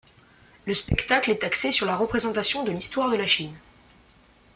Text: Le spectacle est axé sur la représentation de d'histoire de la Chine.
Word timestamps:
Le 0.65 0.73
spectacle 0.73 1.29
est 1.29 1.43
axé 1.43 1.71
sur 1.71 1.85
la 1.85 1.95
représentation 1.95 2.63
de 2.63 2.71
d'histoire 2.73 3.11
de 3.11 3.15
la 3.17 3.27
Chine. 3.27 3.55